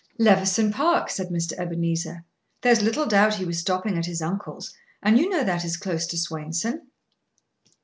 [0.17, 1.53] "Levison Park," said Mr.
[1.59, 2.25] Ebenezer.
[2.61, 6.07] "There's little doubt he was stopping at his uncle's, and you know that is close
[6.07, 6.87] to Swainson."